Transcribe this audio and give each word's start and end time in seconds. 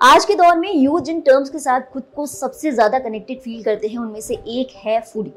आज 0.00 0.24
के 0.24 0.34
दौर 0.34 0.56
में 0.58 0.72
यूथ 0.72 1.00
जिन 1.00 1.20
टर्म्स 1.20 1.50
के 1.50 1.58
साथ 1.58 1.80
खुद 1.92 2.02
को 2.16 2.26
सबसे 2.26 2.70
ज़्यादा 2.70 2.98
कनेक्टेड 2.98 3.40
फील 3.40 3.62
करते 3.62 3.88
हैं, 3.88 3.98
उनमें 3.98 4.20
से 4.20 4.34
एक 4.34 4.72
है 4.76 5.00
फूडी 5.02 5.32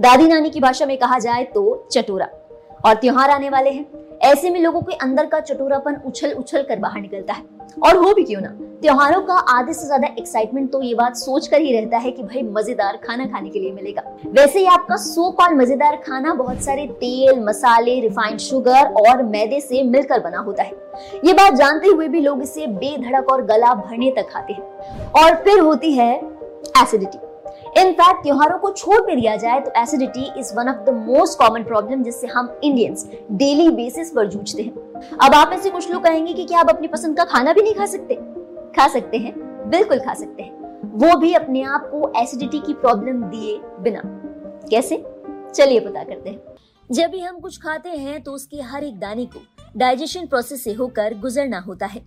दादी 0.00 0.28
नानी 0.28 0.50
की 0.50 0.60
भाषा 0.60 0.86
में 0.86 0.96
कहा 0.98 1.18
जाए 1.18 1.44
तो 1.44 1.88
चटोरा. 1.92 2.28
और 2.84 2.94
त्योहार 2.94 3.30
आने 3.30 3.48
वाले 3.50 3.70
हैं. 3.70 4.13
ऐसे 4.24 4.50
में 4.50 4.60
लोगों 4.60 4.80
के 4.82 4.94
अंदर 4.96 5.26
का 5.26 5.40
चटोरापन 5.40 6.00
उछल 6.06 6.32
उछल 6.32 6.62
कर 6.62 6.78
बाहर 6.78 7.00
निकलता 7.00 7.32
है। 7.32 7.42
और 7.84 7.96
हो 7.96 8.12
भी 8.14 8.22
क्यों 8.24 8.40
ना? 8.40 8.48
त्योहारों 8.82 9.20
का 9.22 9.34
आधे 9.50 9.72
से 9.72 9.86
ज़्यादा 9.86 10.08
एक्साइटमेंट 10.18 10.70
तो 10.72 10.80
ये 10.82 10.94
बात 10.94 11.16
सोच 11.16 11.46
कर 11.46 11.60
ही 11.60 11.72
रहता 11.72 11.98
है 11.98 12.10
कि 12.10 12.22
भाई 12.22 12.42
मज़ेदार 12.44 12.96
खाना 13.04 13.26
खाने 13.26 13.50
के 13.50 13.58
लिए 13.58 13.72
मिलेगा। 13.72 14.02
वैसे 14.28 14.58
ही 14.58 14.66
आपका 14.66 14.96
सो 14.96 15.30
कॉल 15.30 15.54
मज़ेदार 15.54 15.96
खाना 16.06 16.34
बहुत 16.34 16.62
सारे 16.62 16.86
तेल, 16.86 17.40
मसाले 17.40 17.98
रिफाइंड 18.00 18.38
शुगर 18.40 18.92
और 19.00 19.22
मैदे 19.24 19.60
से 19.60 19.82
मिलकर 19.82 20.20
बना 20.20 20.38
होता 20.38 20.62
है। 20.62 20.72
ये 21.24 21.32
बात 21.32 21.54
जानते 21.54 21.88
हुए 21.88 22.08
भी 22.08 22.20
लोग 22.20 22.42
इसे 22.42 22.66
बेधड़क 22.66 23.30
और 23.32 23.44
गला 23.44 23.74
भरने 23.74 24.10
तक 24.16 24.30
खाते 24.30 24.52
हैं। 24.52 25.12
और 25.14 25.34
फिर 25.44 25.60
होती 25.60 25.92
है 25.92 26.14
एसिडिटी 26.82 27.18
इनफैक्ट 27.76 28.22
त्योहारों 28.22 28.58
को 28.58 28.70
छोड़ 28.70 29.00
भी 29.06 29.14
दिया 29.16 29.36
जाए 29.36 29.60
तो 29.60 29.70
acidity 29.76 30.30
is 30.38 30.54
one 30.54 30.68
of 30.68 30.76
the 30.76 30.94
most 30.96 31.38
common 31.38 31.62
problem 31.62 32.02
जिससे 32.02 32.26
हम 32.26 32.60
इंडियंस 32.64 33.08
डेली 33.32 33.68
बेसिस 33.70 34.10
पर 34.10 34.26
जूझते 34.26 34.62
हैं। 34.62 34.72
अब 35.22 35.34
आप 35.34 35.52
ऐसे 35.52 35.70
कुछ 35.70 35.90
लोग 35.90 36.02
कहेंगे 36.02 36.32
कि 36.32 36.44
क्या 36.44 36.60
आप 36.60 36.68
अपनी 36.70 36.88
पसंद 36.88 37.16
का 37.16 37.24
खाना 37.24 37.52
भी 37.52 37.62
नहीं 37.62 37.74
खा 37.74 37.86
सकते? 37.86 38.14
खा 38.76 38.88
सकते 38.88 39.18
हैं, 39.18 39.34
बिल्कुल 39.70 40.00
खा 40.00 40.14
सकते 40.14 40.42
हैं। 40.42 40.80
वो 40.94 41.16
भी 41.16 41.32
अपने 41.34 41.62
आप 41.62 41.88
को 41.92 42.12
एसिडिटी 42.22 42.58
की 42.58 42.74
प्रॉब्लम 42.74 43.22
दिए 43.22 43.58
बिना। 43.80 44.02
कैसे? 44.70 45.04
चलिए 45.54 45.80
पता 45.80 46.02
करते 46.02 46.30
हैं। 46.30 46.42
जब 46.90 47.10
भी 47.10 47.20
हम 47.20 47.38
कुछ 47.40 47.58
खाते 47.58 47.88
हैं 47.88 48.22
तो 48.22 48.32
उसके 48.32 48.60
हर 48.62 48.84
एक 48.84 48.98
दाने 49.00 49.26
को 49.26 49.40
डाइजेशन 49.76 50.26
प्रोसेस 50.26 50.64
से 50.64 50.72
होकर 50.72 51.14
गुजरना 51.14 51.58
होता 51.58 51.86
है। 51.86 52.02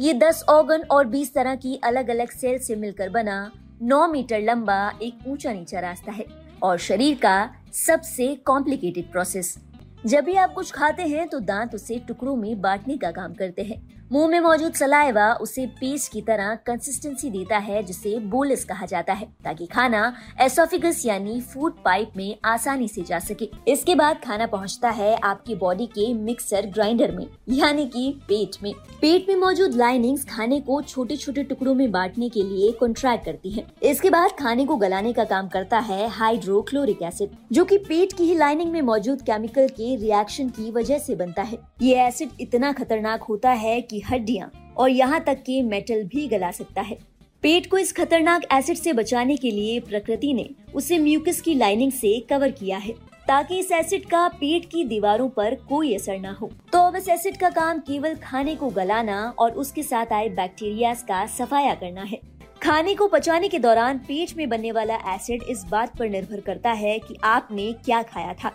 ये 0.00 0.12
10 0.14 0.44
ऑर्गन 0.48 0.82
और 0.90 1.06
20 1.06 1.34
तरह 1.34 1.54
की 1.54 1.80
अलग 1.84 2.10
अलग 2.10 2.30
सेल 2.30 2.58
से 2.58 2.76
मिलकर 2.76 3.08
बना 3.08 3.50
नौ 3.82 4.06
मीटर 4.08 4.40
लंबा 4.40 4.98
एक 5.02 5.18
ऊँचा 5.26 5.52
नीचा 5.52 5.80
रास्ता 5.80 6.12
है 6.12 6.24
और 6.62 6.78
शरीर 6.78 7.14
का 7.14 7.50
सबसे 7.72 8.34
कॉम्प्लिकेटेड 8.36 9.10
प्रोसेस 9.12 9.58
जब 10.06 10.24
भी 10.24 10.34
आप 10.34 10.52
कुछ 10.54 10.72
खाते 10.72 11.02
हैं 11.02 11.28
तो 11.28 11.40
दांत 11.40 11.74
उसे 11.74 11.98
टुकड़ों 11.98 12.36
में 12.36 12.60
बांटने 12.60 12.96
का 12.96 13.10
काम 13.10 13.34
करते 13.34 13.62
हैं। 13.62 13.95
मुँह 14.12 14.28
में 14.28 14.38
मौजूद 14.40 14.74
सलाइवा 14.74 15.32
उसे 15.42 15.64
पेस्ट 15.76 16.10
की 16.12 16.20
तरह 16.22 16.54
कंसिस्टेंसी 16.66 17.30
देता 17.30 17.58
है, 17.58 17.82
जिसे 17.82 18.18
बोलस 18.26 18.64
कहा 18.64 18.86
जाता 18.86 19.12
है, 19.12 19.26
ताकि 19.44 19.66
खाना 19.66 20.12
एसोफिगस 20.40 21.04
यानी 21.06 21.40
फ़ूड 21.42 21.82
पाइप 21.84 22.12
में 22.16 22.36
आसानी 22.44 22.86
से 22.88 23.02
जा 23.02 23.18
सके। 23.18 23.48
इसके 23.68 23.94
बाद 23.94 24.20
खाना 24.24 24.46
पहुँचता 24.46 24.90
है 24.90 25.14
आपकी 25.20 25.54
बॉडी 25.54 25.86
के 25.88 26.12
मिक्सर 26.14 26.66
ग्राइंडर 26.66 27.12
में, 27.12 27.26
यानी 27.48 27.86
कि 27.86 28.10
पेट 28.28 28.62
में। 28.62 28.72
पेट 29.00 29.28
में 29.28 29.34
मौजूद 29.36 29.74
लाइनिंग्स 29.74 30.24
खाने 30.24 30.60
को 30.60 30.80
छोटे 30.82 31.16
छोटे 31.16 31.42
टुकड़ों 31.42 31.74
में 31.74 31.90
बांटने 31.92 32.28
के 32.28 32.42
लिए 32.42 32.70
कॉन्ट्रैक्ट 32.72 33.24
करती 33.24 33.50
है। 33.50 33.66
इसके 33.82 34.10
बाद 34.10 34.30
खाने 34.38 34.66
को 34.66 34.76
गलाने 34.76 35.12
का 35.12 35.24
काम 35.24 35.48
करता 35.48 35.78
है 35.80 36.08
हाइड्रोक्लोरिक 36.10 37.02
एसिड 37.02 37.36
जो 37.52 37.64
की 37.64 37.78
पेट 37.78 38.12
की 38.12 38.24
ही 38.24 38.34
लाइनिंग 38.34 38.72
में 38.72 38.80
मौजूद 38.82 39.22
केमिकल 39.22 39.68
के 39.70 39.94
रिएक्शन 39.96 40.48
की 40.50 40.70
वजह 40.70 40.98
से 40.98 41.14
बनता 41.16 41.42
है। 41.42 41.58
ये 41.82 42.06
एसिड 42.06 42.30
इतना 42.40 42.72
खतरनाक 42.72 43.22
होता 43.24 43.50
है 43.50 43.80
कि 43.80 43.94
हड्डियाँ 44.02 44.50
और 44.76 44.90
यहाँ 44.90 45.20
तक 45.24 45.42
कि 45.42 45.60
मेटल 45.62 46.02
भी 46.04 46.26
गला 46.28 46.50
सकता 46.50 46.80
है। 46.80 46.98
पेट 47.42 47.70
को 47.70 47.78
इस 47.78 47.92
खतरनाक 47.92 48.42
एसिड 48.52 48.76
से 48.76 48.92
बचाने 48.92 49.36
के 49.36 49.50
लिए 49.50 49.80
प्रकृति 49.80 50.32
ने 50.34 50.48
उसे 50.74 50.98
म्यूकस 50.98 51.40
की 51.40 51.54
लाइनिंग 51.54 51.92
से 51.92 52.18
कवर 52.30 52.50
किया 52.50 52.78
है, 52.78 52.92
ताकि 53.28 53.58
इस 53.58 53.70
एसिड 53.72 54.04
का 54.06 54.26
पेट 54.30 54.64
की 54.64 54.84
दीवारों 54.84 55.28
पर 55.28 55.54
कोई 55.68 55.94
असर 55.94 56.18
ना 56.18 56.32
हो। 56.32 56.50
तो 56.72 56.78
अब 56.78 56.96
इस 56.96 57.08
एसिड 57.08 57.36
का 57.36 57.50
काम 57.50 57.78
केवल 57.78 58.14
खाने 58.14 58.54
को 58.56 58.68
गलाना 58.70 59.34
और 59.38 59.52
उसके 59.52 59.82
साथ 59.82 60.12
आए 60.12 60.28
बैक्टीरिया 60.30 60.94
का 61.08 61.24
सफाया 61.28 61.74
करना 61.74 62.02
है। 62.02 62.20
खाने 62.62 62.94
को 62.94 63.06
पचाने 63.08 63.48
के 63.48 63.58
दौरान 63.58 63.98
पेट 63.98 64.36
में 64.36 64.48
बनने 64.48 64.72
वाला 64.72 64.94
एसिड 65.14 65.42
इस 65.42 65.64
बात 65.64 65.96
पर 65.98 66.08
निर्भर 66.08 66.40
करता 66.40 66.72
है 66.72 66.98
कि 66.98 67.16
आपने 67.24 67.72
क्या 67.84 68.02
खाया 68.02 68.34
था। 68.34 68.52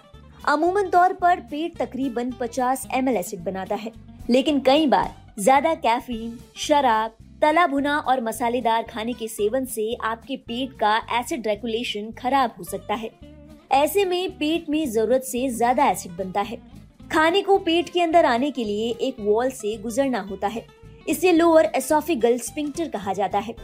अमूमन 0.48 0.90
तौर 0.90 1.14
पर 1.14 1.40
पेट 1.42 1.78
तकरीबन 1.78 2.32
50 2.32 2.88
एम 2.94 3.10
एसिड 3.10 3.40
बनाता 3.40 3.76
है, 3.76 3.92
लेकिन 4.30 4.60
कई 4.60 4.88
बार 4.88 5.14
ज़्यादा 5.38 5.74
कैफीन, 5.76 6.38
शराब, 6.58 7.12
तला 7.42 7.66
भुना 7.68 7.98
और 7.98 8.22
मसालेदार 8.22 8.84
खाने 8.84 9.14
के 9.14 9.28
सेवन 9.28 9.66
से 9.66 9.94
आपके 10.04 10.36
पेट 10.38 10.74
का 10.80 10.96
एसिड 11.20 11.48
रेगुलेशन 11.48 12.12
खराब 12.12 12.56
हो 12.58 12.64
सकता 12.64 12.96
है। 12.96 13.10
ऐसे 13.72 14.06
में 14.06 14.32
पेट 14.32 14.70
में 14.70 14.86
ज़रूरत 14.88 15.24
से 15.24 15.48
ज़्यादा 15.50 15.86
एसिड 15.86 16.12
बनता 16.12 16.42
है। 16.42 16.58
खाने 17.12 17.42
को 17.42 17.58
पेट 17.60 17.90
के 17.90 18.02
अंदर 18.02 18.26
आने 18.26 18.52
के 18.52 18.64
लिए 18.64 18.90
एक 19.02 19.20
वॉल 19.20 19.50
से 19.52 19.76
गुजरना 19.78 20.20
होता 20.22 20.48
है। 20.48 20.66
इसे 21.10 21.32
लोअर 21.32 21.72
एसोफिगल 21.76 22.38
स्पिंक्टर 22.40 22.90
कहा 22.90 23.14
जाता 23.14 23.40
है। 23.40 23.56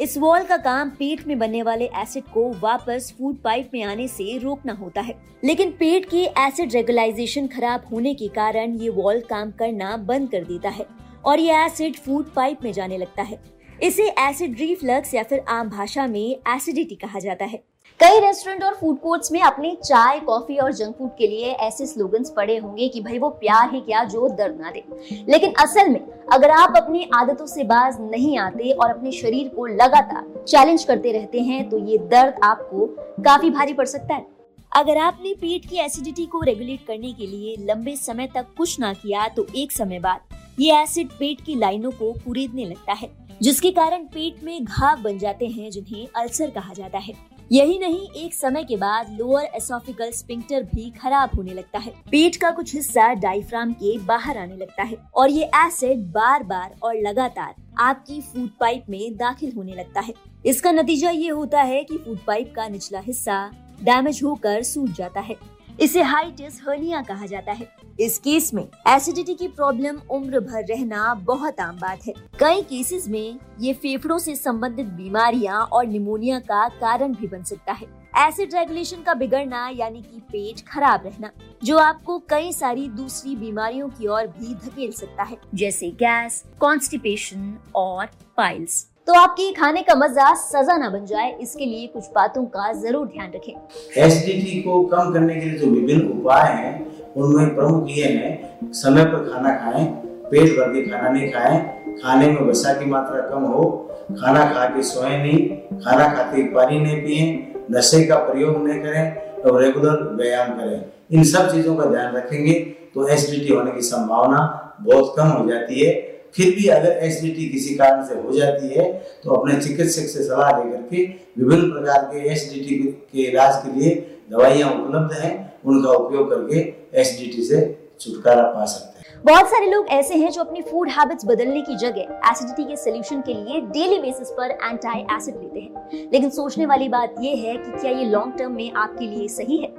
इस 0.00 0.16
वॉल 0.18 0.44
का 0.44 0.56
काम 0.56 0.90
पेट 0.90 1.26
में 1.26 1.38
बनने 1.38 1.62
वाले 1.62 1.84
एसिड 1.96 2.24
को 2.24 2.50
वापस 2.60 3.12
फ़ूड 3.18 3.36
पाइप 3.36 3.70
में 3.74 3.82
आने 3.84 4.06
से 4.08 4.36
रोकना 4.38 4.72
होता 4.72 5.00
है। 5.00 5.14
लेकिन 5.44 5.70
पेट 5.70 6.08
की 6.10 6.24
एसिड 6.38 6.74
रेगुलाइजेशन 6.74 7.46
खराब 7.46 7.84
होने 7.92 8.14
के 8.14 8.28
कारण 8.28 8.76
ये 8.76 8.88
वॉल 8.90 9.20
काम 9.20 9.50
करना 9.50 9.96
बंद 9.96 10.30
कर 10.30 10.44
देता 10.44 10.68
है। 10.68 10.86
और 11.24 11.40
ये 11.40 11.64
एसिड 11.64 11.96
फ़ूड 11.96 12.32
पाइप 12.34 12.64
में 12.64 12.72
जाने 12.72 12.98
लगता 12.98 13.22
है। 13.22 13.38
इसे 13.82 14.08
एसिड 14.20 14.58
रिफ्लक्स 14.58 15.14
या 15.14 15.22
फिर 15.22 15.44
आम 15.48 15.68
भाषा 15.70 16.06
में 16.06 16.36
एसिडिटी 16.48 16.94
कहा 16.96 17.18
जाता 17.18 17.44
है। 17.44 17.62
कई 18.00 18.18
रेस्टोरेंट 18.20 18.62
और 18.64 18.74
फ़ूड 18.74 18.98
कोर्ट्स 19.00 19.30
में 19.32 19.40
अपने 19.40 19.74
चाय 19.84 20.18
कॉफ़ी 20.20 20.56
और 20.56 20.72
जंक 20.72 20.94
फ़ूड 20.96 21.10
के 21.10 21.26
लिए 21.26 21.52
ऐसे 21.52 21.86
स्लोगन्स 21.86 22.30
पड़े 22.30 22.56
होंगे 22.56 22.88
कि 22.88 23.00
भाई 23.00 23.18
वो 23.18 23.28
प्यार 23.40 23.70
है 23.70 23.80
क्या 23.80 24.02
जो 24.04 24.28
दर्द 24.28 24.60
ना 24.60 24.70
दे। 24.70 24.84
लेकिन 25.28 25.52
असल 25.60 25.88
में, 25.88 26.00
अगर 26.32 26.50
आप 26.50 26.76
अपनी 26.76 27.08
आदतों 27.14 27.46
से 27.46 27.64
बाज 27.64 27.96
नहीं 28.02 28.36
आते 28.38 28.70
और 28.72 28.90
अपने 28.90 29.12
शरीर 29.12 29.48
को 29.48 29.66
लगातार 29.66 30.44
चैलेंज 30.44 30.84
करते 30.84 31.12
रहते 31.12 31.40
हैं 31.40 31.68
तो 31.70 31.78
ये 31.80 31.98
दर्द 32.06 32.40
आपको 32.44 32.86
काफ़ी 33.24 33.50
भारी 33.50 33.72
पड़ 33.72 33.86
सकता 33.86 34.14
है। 34.14 34.26
अगर 34.72 34.98
आपने 34.98 35.32
पेट 35.34 35.68
की 35.68 35.76
एसिडिटी 35.76 36.26
को 36.26 36.40
रेगुलेट 36.40 36.86
करने 36.86 37.12
के 37.12 37.26
लिए 37.26 37.56
लंबे 37.64 37.96
समय 37.96 38.28
तक 38.34 38.46
कुछ 38.56 38.78
ना 38.80 38.92
किया 38.94 39.28
तो 39.28 39.46
एक 39.56 39.72
समय 39.72 39.98
बाद 39.98 40.34
ये 40.58 40.74
एसिड 40.74 41.08
पेट 41.10 41.40
की 41.40 41.54
लाइनों 41.54 41.90
को 41.90 42.12
कुरेदने 42.14 42.64
लगता 42.64 42.92
है, 42.92 43.08
जिसके 43.42 43.70
कारण 43.70 44.04
पेट 44.06 44.42
में 44.44 44.64
घाव 44.64 45.02
बन 45.02 45.18
जाते 45.18 45.46
हैं, 45.46 45.70
जिन्हें 45.70 46.06
अल्सर 46.16 46.50
कहा 46.50 46.74
जाता 46.74 46.98
है। 46.98 47.14
यही 47.52 47.78
नहीं, 47.78 48.08
एक 48.16 48.34
समय 48.34 48.64
के 48.64 48.76
बाद 48.76 49.10
लोअर 49.18 49.44
एसोफिकल 49.56 50.10
स्पिंक्टर 50.10 50.62
भी 50.64 50.88
खराब 50.92 51.34
होने 51.36 51.52
लगता 51.54 51.78
है। 51.78 51.92
पेट 52.10 52.36
का 52.36 52.50
कुछ 52.50 52.74
हिस्सा 52.74 53.12
डायफ्राम 53.14 53.72
के 53.72 53.96
बाहर 53.98 54.38
आने 54.38 54.56
लगता 54.56 54.82
है, 54.82 54.96
और 55.14 55.30
ये 55.30 55.50
एसिड 55.56 56.06
बार 56.12 56.42
बार 56.42 56.74
और 56.82 56.96
लगातार 56.98 57.54
आपकी 57.78 58.20
फ़ूड 58.22 58.48
पाइप 58.60 58.86
में 58.90 59.16
दाखिल 59.16 59.52
होने 59.56 59.74
लगता 59.74 60.00
है। 60.00 60.14
इसका 60.46 60.72
नतीजा 60.72 61.10
ये 61.10 61.28
होता 61.28 61.62
है 61.62 61.82
कि 61.84 61.98
फ़ूड 61.98 62.18
पाइप 62.26 62.52
का 62.56 62.68
निचला 62.68 63.00
हिस्सा 63.00 63.50
डैमेज 63.82 64.20
होकर 64.24 64.62
सूज 64.62 64.90
जाता 64.92 65.20
है। 65.20 65.36
इसे 65.80 66.02
हाइटिस 66.02 66.60
हर्निया 66.68 67.00
कहा 67.02 67.26
जाता 67.26 67.52
है। 67.52 67.68
इस 68.00 68.18
केस 68.18 68.52
में 68.54 68.66
एसिडिटी 68.88 69.34
की 69.34 69.48
प्रॉब्लम 69.48 70.00
उम्र 70.10 70.40
भर 70.40 70.64
रहना 70.64 71.12
बहुत 71.14 71.60
आम 71.60 71.76
बात 71.76 72.06
है। 72.06 72.12
कई 72.40 72.62
केसेस 72.62 73.08
में 73.08 73.38
ये 73.60 73.72
फेफड़ों 73.74 74.18
से 74.18 74.36
संबंधित 74.36 74.86
बीमारियाँ 74.86 75.60
और 75.62 75.86
निमोनिया 75.86 76.38
का 76.40 76.68
कारण 76.70 77.14
भी 77.14 77.26
बन 77.26 77.42
सकता 77.42 77.72
है। 77.72 77.86
एसिड 78.18 78.54
रेगुलेशन 78.54 79.02
का 79.02 79.14
बिगड़ना 79.14 79.68
यानी 79.68 80.02
कि 80.02 80.20
पेट 80.22 80.66
खराब 80.68 81.06
रहना, 81.06 81.30
जो 81.64 81.78
आपको 81.78 82.18
कई 82.28 82.52
सारी 82.52 82.88
दूसरी 82.88 83.36
बीमारियों 83.36 83.88
की 83.88 84.06
ओर 84.06 84.26
भी 84.28 84.54
धकेल 84.56 84.92
सकता 84.92 85.22
है, 85.22 85.38
जैसे 85.54 85.90
गैस 85.90 86.42
कॉन्स्टिपेशन 86.60 87.56
और 87.74 88.06
पाइल्स 88.36 88.86
तो 89.06 89.14
आपकी 89.14 89.52
खाने 89.52 89.82
का 89.82 89.94
मज़ा 89.94 90.32
सजा 90.34 90.76
ना 90.76 90.88
बन 90.90 91.04
जाए, 91.06 91.30
इसके 91.32 91.64
लिए 91.64 91.86
कुछ 91.86 92.04
बातों 92.14 92.44
का 92.46 92.72
ज़रूर 92.74 93.06
ध्यान 93.08 93.30
रखें। 93.34 94.02
एसिडिटी 94.02 94.60
को 94.62 94.82
कम 94.84 95.12
करने 95.12 95.34
के 95.34 95.40
लिए 95.40 95.58
जो 95.58 95.66
विभिन्न 95.66 96.08
उपाय 96.10 96.50
हैं, 96.52 97.12
उनमें 97.14 97.54
प्रमुख 97.54 97.88
ये 97.88 98.04
है, 98.04 98.60
समय 98.74 99.04
पर 99.04 99.28
खाना 99.28 99.54
खाएँ, 99.58 99.84
पेट 100.30 100.56
भर 100.58 100.72
के 100.72 100.82
खाना 100.88 101.08
नहीं 101.08 101.30
खाएँ, 101.32 101.60
खाने 102.02 102.30
में 102.30 102.40
वसा 102.40 102.72
की 102.72 102.86
मात्रा 102.86 103.20
कम 103.28 103.44
हो, 103.44 103.68
खाना 104.12 104.44
खा 104.52 104.64
के 104.66 104.82
सोए 104.82 105.16
नहीं, 105.18 105.46
खाना 105.78 106.08
खाते 106.14 106.42
पानी 106.54 106.80
नहीं 106.80 107.00
पिए, 107.02 107.54
नशे 107.70 108.04
का 108.06 108.16
प्रयोग 108.24 108.66
नहीं 108.66 108.80
करें 108.82 109.42
और 109.42 109.62
रेगुलर 109.62 110.02
व्यायाम 110.16 110.50
करें। 110.58 110.84
इन 111.10 111.24
सब 111.24 111.50
चीज़ों 111.52 111.76
का 111.76 111.84
ध्यान 111.86 112.14
रखेंगे 112.16 112.52
तो 112.94 113.08
एसिडिटी 113.08 113.52
होने 113.52 113.70
की 113.70 113.82
संभावना 113.84 114.38
बहुत 114.82 115.14
कम 115.16 115.28
हो 115.28 115.48
जाती 115.48 115.80
है। 115.80 115.94
फिर 116.36 116.54
भी 116.54 116.66
अगर 116.68 116.98
एसिडिटी 117.04 117.48
किसी 117.48 117.74
कारण 117.74 118.04
से 118.06 118.14
हो 118.16 118.32
जाती 118.32 118.68
है 118.68 118.92
तो 119.24 119.30
अपने 119.34 119.60
चिकित्सक 119.60 120.08
से 120.08 120.24
सलाह 120.24 120.50
लेकर 120.58 120.82
के 120.90 121.04
विभिन्न 121.38 121.70
प्रकार 121.70 122.04
के 122.12 122.28
एसिडिटी 122.32 122.76
के 123.12 123.22
इलाज 123.22 123.62
के 123.64 123.78
लिए 123.78 123.94
दवाइयाँ 124.30 124.70
उपलब्ध 124.72 125.12
हैं 125.22 125.32
उनका 125.64 125.92
उपयोग 125.94 126.30
करके 126.30 126.58
एसिडिटी 127.00 127.42
से 127.44 127.64
छुटकारा 128.00 128.42
पा 128.52 128.64
सकते 128.64 128.98
हैं। 128.98 129.22
बहुत 129.24 129.48
सारे 129.50 129.66
लोग 129.66 129.86
ऐसे 129.90 130.14
हैं 130.14 130.30
जो 130.30 130.40
अपनी 130.40 130.62
फ़ूड 130.62 130.88
हैबिट्स 130.90 131.24
बदलने 131.26 131.60
की 131.62 131.76
जगह 131.76 132.30
एसिडिटी 132.30 132.64
के 132.64 132.76
सोल्यूशन 132.76 133.20
के 133.20 133.34
लिए 133.34 133.60
डेली 133.72 133.98
बेसिस 134.00 134.30
पर 134.30 134.50
एंटी 134.50 135.00
एसिड 135.16 135.34
लेते 135.34 135.60
हैं। 135.60 136.08
लेकिन 136.12 136.30
सोचने 136.30 136.66
वाली 136.66 136.88
बात 136.88 137.14
यह 137.20 137.42
है 137.42 137.56
कि 137.56 137.80
क्या 137.80 137.90
ये 137.90 138.04
लॉन्ग 138.10 138.38
टर्म 138.38 138.52
में 138.52 138.72
आपके 138.74 139.06
लिए 139.06 139.28
सही 139.30 139.56
है? 139.56 139.72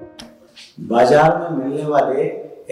बाज़ार 0.90 1.38
में 1.40 1.58
मिलने 1.58 1.86
वाले 1.86 2.24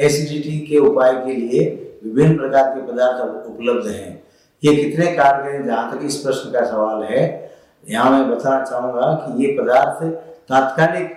एसिडिटी 0.05 0.57
के 0.69 0.77
उपाय 0.79 1.13
के 1.25 1.35
लिए 1.35 1.65
विभिन्न 2.05 2.37
प्रकार 2.37 2.69
के 2.69 2.81
पदार्थ 2.87 3.47
उपलब्ध 3.47 3.87
हैं। 3.87 4.23
ये 4.63 4.75
कितने 4.75 5.05
कारगर 5.15 5.51
हैं? 5.51 5.65
जहाँ 5.65 5.91
तक 5.91 6.05
इस 6.05 6.15
प्रश्न 6.17 6.51
का 6.51 6.65
सवाल 6.65 7.03
है, 7.05 7.23
यहाँ 7.83 8.11
मैं 8.11 8.29
बताना 8.29 8.63
चाहूँगा 8.65 9.13
कि 9.15 9.43
ये 9.43 9.51
पदार्थ 9.57 10.03
तात्कालिक 10.49 11.07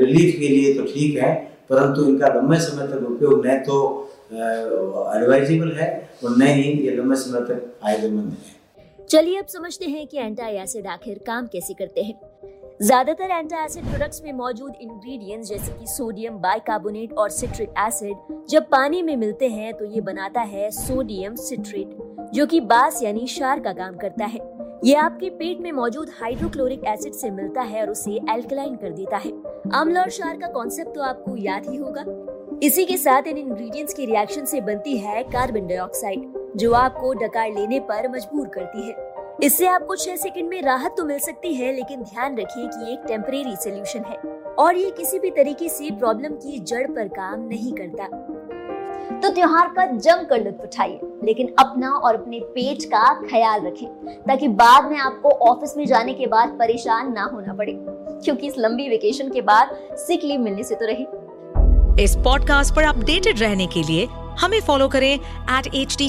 रिलीफ 0.00 0.38
के 0.38 0.48
लिए 0.48 0.74
तो 0.74 0.84
ठीक 0.84 1.16
है, 1.18 1.34
परंतु 1.70 2.04
इनका 2.04 2.28
लंबे 2.34 2.58
समय 2.60 2.86
तक 2.88 3.06
उपयोग 3.06 3.46
न 3.46 3.58
तो 3.66 3.78
एडवाइजेबल 4.26 5.72
है 5.76 5.88
और 6.24 6.36
न 6.38 6.46
ही 6.48 6.70
ये 6.86 6.96
लंबे 6.96 7.16
समय 7.16 7.40
तक 7.48 7.66
फ़ायदेमंद 7.82 8.30
है। 8.30 9.06
चलिए 9.10 9.38
अब 9.38 9.46
समझते 9.48 9.86
हैं 9.86 10.06
कि 10.06 10.18
एंटी 10.18 10.56
एसिड 10.56 10.86
आखिर 10.88 11.20
काम 11.26 11.46
कैसे 11.46 11.74
करते 11.74 12.02
हैं। 12.02 12.14
ज़्यादातर 12.80 13.30
एंटी 13.30 13.54
एसिड 13.56 13.84
प्रोडक्ट्स 13.84 14.22
में 14.24 14.32
मौजूद 14.32 14.72
इंग्रेडिएंट्स 14.80 15.48
जैसे 15.48 15.72
कि 15.72 15.86
सोडियम 15.86 16.34
बाइकार्बोनेट 16.38 17.12
और 17.12 17.30
सिट्रिक 17.30 17.74
एसिड 17.78 18.44
जब 18.50 18.68
पानी 18.70 19.00
में 19.02 19.14
मिलते 19.16 19.48
हैं 19.48 19.72
तो 19.74 19.84
ये 19.84 20.00
बनाता 20.00 20.40
है 20.42 20.70
सोडियम 20.70 21.34
सिट्रेट 21.36 21.96
जो 22.34 22.46
कि 22.46 22.60
बास 22.62 23.02
यानी 23.02 23.24
क्षार 23.26 23.60
का 23.60 23.72
काम 23.72 23.96
करता 23.96 24.24
है। 24.24 24.40
ये 24.84 24.94
आपके 24.96 25.30
पेट 25.30 25.60
में 25.60 25.70
मौजूद 25.72 26.10
हाइड्रोक्लोरिक 26.20 26.84
एसिड 26.86 27.12
से 27.12 27.30
मिलता 27.30 27.62
है 27.62 27.80
और 27.80 27.90
उसे 27.90 28.20
एल्कलाइन 28.30 28.76
कर 28.76 28.90
देता 28.90 29.16
है। 29.16 29.30
अम्ल 29.72 29.98
और 29.98 30.08
क्षार 30.08 30.36
का 30.36 30.52
कॉन्सेप्ट 30.52 30.94
तो 30.94 31.02
आपको 31.02 31.36
याद 31.38 31.70
ही 31.70 31.76
होगा। 31.76 32.04
इसी 32.62 32.84
के 32.84 32.96
साथ 32.98 33.26
इन 33.26 33.38
इंग्रेडिएंट्स 33.38 33.94
की 33.94 34.06
रिएक्शन 34.06 34.44
से 34.44 34.60
बनती 34.60 34.96
है 34.98 35.22
कार्बन 35.24 35.66
डाइऑक्साइड 35.66 36.32
जो 36.56 36.72
आपको 36.74 37.12
डकार 37.16 37.52
लेने 37.52 37.80
पर 37.82 38.08
मजबूर 38.08 38.48
करती 38.48 38.88
है। 38.88 39.05
इससे 39.42 39.66
आपको 39.66 39.94
छह 39.96 40.16
सेकंड 40.16 40.48
में 40.48 40.62
राहत 40.62 40.94
तो 40.96 41.04
मिल 41.04 41.18
सकती 41.18 41.52
है, 41.54 41.72
लेकिन 41.72 42.02
ध्यान 42.02 42.36
रखिए 42.38 42.66
कि 42.66 42.92
एक 42.92 43.00
टेम्परेरी 43.08 43.54
सोल्यूशन 43.56 44.04
है। 44.04 44.16
और 44.58 44.76
ये 44.76 44.90
किसी 44.90 45.18
भी 45.18 45.30
तरीके 45.30 45.68
से 45.68 45.90
प्रॉब्लम 45.90 46.34
की 46.34 46.58
जड़ 46.60 46.86
पर 46.86 47.08
काम 47.08 47.40
नहीं 47.40 47.72
करता। 47.72 48.06
तो 49.20 49.28
त्योहार 49.28 49.68
का 49.68 49.84
जम 49.86 50.24
कर 50.24 50.44
लुत्फ 50.44 50.60
उठाइए, 50.60 51.00
लेकिन 51.24 51.54
अपना 51.58 51.90
और 51.90 52.14
अपने 52.14 52.40
पेट 52.54 52.84
का 52.84 53.12
ख्याल 53.22 53.66
रखें, 53.66 53.86
ताकि 54.22 54.48
बाद 54.54 54.90
में 54.90 54.98
आपको 54.98 55.30
ऑफ़िस 55.50 55.76
में 55.76 55.84
जाने 55.86 56.14
के 56.14 56.26
बाद 56.26 56.56
परेशान 56.58 57.12
ना 57.12 57.24
होना 57.24 57.54
पड़े, 57.54 57.72
क्योंकि 57.76 58.46
इस 58.46 58.58
लंबी 58.58 58.88
वेकेशन 58.88 59.30
के 59.30 59.40
बाद 59.42 59.76
सिक 59.98 60.24
लीव 60.24 60.40
मिलने 60.40 60.62
से 60.62 60.74
तो 60.74 60.86
रही। 60.86 61.06
इस 62.04 62.16
पॉडकास्ट 62.16 62.74
पर 62.74 62.82
अपडेटेड 62.84 63.40
रहने 63.40 63.66
के 63.66 63.82
लिए 63.82 64.06
हमें 64.40 64.60
फॉलो 64.60 64.88
करें 64.88 65.12
एट 65.12 65.74
एच 65.74 65.96
डी 65.98 66.08